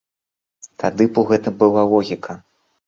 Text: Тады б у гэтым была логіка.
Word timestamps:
Тады 0.83 1.03
б 1.11 1.23
у 1.23 1.27
гэтым 1.33 1.53
была 1.61 1.81
логіка. 1.95 2.41